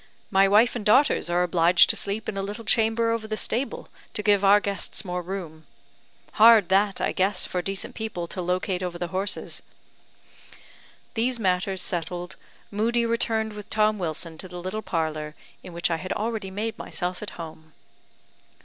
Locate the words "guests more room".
4.59-5.67